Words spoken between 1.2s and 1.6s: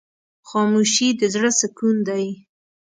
زړه